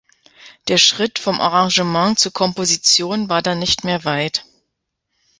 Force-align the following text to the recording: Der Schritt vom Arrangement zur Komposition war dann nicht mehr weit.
Der 0.67 0.79
Schritt 0.79 1.19
vom 1.19 1.39
Arrangement 1.39 2.17
zur 2.17 2.33
Komposition 2.33 3.29
war 3.29 3.43
dann 3.43 3.59
nicht 3.59 3.83
mehr 3.83 4.03
weit. 4.03 4.43